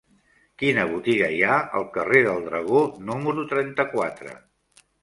Quina 0.61 0.85
botiga 0.93 1.27
hi 1.35 1.43
ha 1.49 1.59
al 1.81 1.87
carrer 1.99 2.25
del 2.31 2.43
Dragó 2.49 2.83
número 3.13 3.47
trenta-quatre? 3.55 4.39